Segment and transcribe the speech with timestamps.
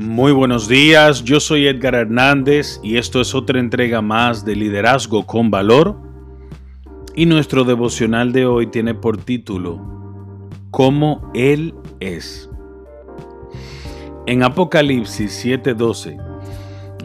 [0.00, 5.26] Muy buenos días, yo soy Edgar Hernández y esto es otra entrega más de Liderazgo
[5.26, 5.96] con Valor.
[7.16, 9.80] Y nuestro devocional de hoy tiene por título
[10.70, 12.48] Cómo Él es.
[14.26, 16.16] En Apocalipsis 7:12,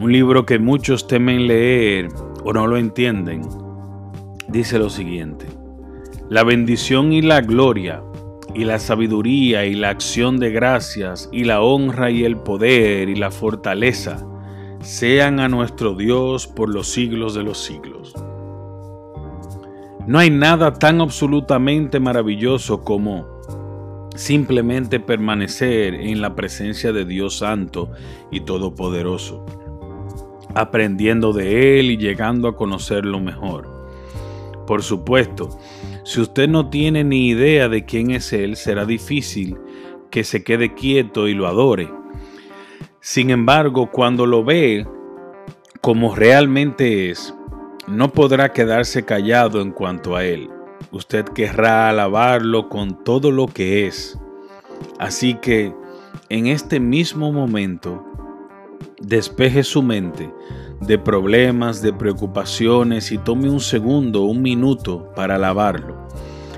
[0.00, 2.10] un libro que muchos temen leer
[2.44, 3.42] o no lo entienden,
[4.46, 5.46] dice lo siguiente.
[6.30, 8.04] La bendición y la gloria
[8.54, 13.16] y la sabiduría y la acción de gracias y la honra y el poder y
[13.16, 14.24] la fortaleza
[14.80, 18.14] sean a nuestro Dios por los siglos de los siglos.
[20.06, 23.34] No hay nada tan absolutamente maravilloso como
[24.14, 27.90] simplemente permanecer en la presencia de Dios Santo
[28.30, 29.44] y Todopoderoso,
[30.54, 33.73] aprendiendo de Él y llegando a conocerlo mejor.
[34.66, 35.58] Por supuesto,
[36.04, 39.58] si usted no tiene ni idea de quién es Él, será difícil
[40.10, 41.90] que se quede quieto y lo adore.
[43.00, 44.86] Sin embargo, cuando lo ve
[45.80, 47.34] como realmente es,
[47.86, 50.48] no podrá quedarse callado en cuanto a Él.
[50.90, 54.18] Usted querrá alabarlo con todo lo que es.
[54.98, 55.74] Así que,
[56.28, 58.04] en este mismo momento,
[59.00, 60.32] despeje su mente
[60.80, 66.08] de problemas, de preocupaciones y tome un segundo, un minuto para alabarlo.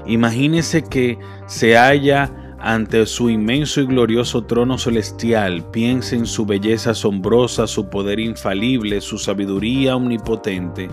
[0.07, 6.91] Imagínese que se halla ante su inmenso y glorioso trono celestial, piense en su belleza
[6.91, 10.89] asombrosa, su poder infalible, su sabiduría omnipotente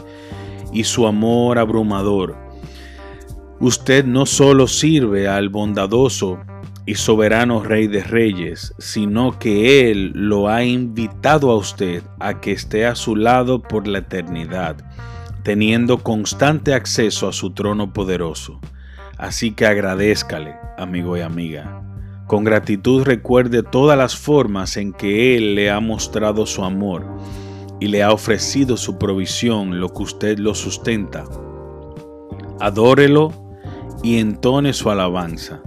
[0.71, 2.37] y su amor abrumador.
[3.59, 6.39] Usted no solo sirve al bondadoso
[6.85, 12.51] y soberano Rey de Reyes, sino que Él lo ha invitado a usted a que
[12.51, 14.75] esté a su lado por la eternidad,
[15.43, 18.59] teniendo constante acceso a su trono poderoso.
[19.17, 21.81] Así que agradézcale, amigo y amiga.
[22.27, 27.05] Con gratitud recuerde todas las formas en que Él le ha mostrado su amor
[27.79, 31.23] y le ha ofrecido su provisión, lo que usted lo sustenta.
[32.59, 33.33] Adórelo
[34.03, 35.61] y entone su alabanza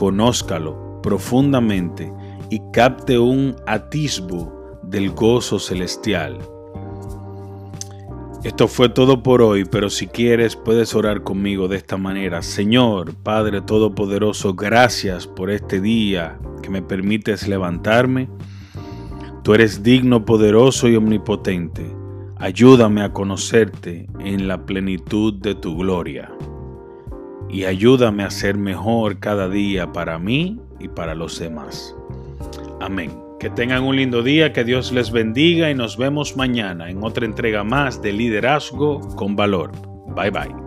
[0.00, 2.10] conózcalo profundamente
[2.48, 6.38] y capte un atisbo del gozo celestial.
[8.42, 12.40] Esto fue todo por hoy, pero si quieres puedes orar conmigo de esta manera.
[12.40, 18.30] Señor, Padre Todopoderoso, gracias por este día que me permites levantarme.
[19.44, 21.94] Tú eres digno, poderoso y omnipotente.
[22.38, 26.32] Ayúdame a conocerte en la plenitud de tu gloria
[27.52, 31.94] y ayúdame a ser mejor cada día para mí y para los demás.
[32.80, 33.12] Amén.
[33.38, 37.24] Que tengan un lindo día, que Dios les bendiga y nos vemos mañana en otra
[37.24, 39.72] entrega más de Liderazgo con Valor.
[40.14, 40.59] Bye bye.